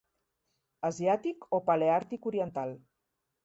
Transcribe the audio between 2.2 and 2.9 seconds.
oriental.